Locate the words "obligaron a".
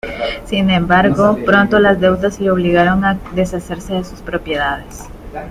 2.49-3.19